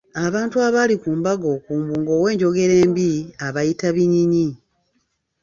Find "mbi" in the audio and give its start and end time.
2.91-3.09